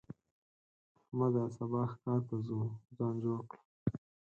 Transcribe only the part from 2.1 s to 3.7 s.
ته ځو؛ ځان جوړ کړه.